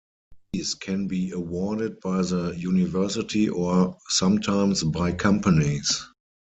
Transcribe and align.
These 0.53 0.73
can 0.73 1.05
be 1.05 1.29
awarded 1.29 1.99
by 1.99 2.23
the 2.23 2.55
university 2.57 3.47
or, 3.47 3.95
sometimes, 4.09 4.83
by 4.83 5.11
companies. 5.11 6.03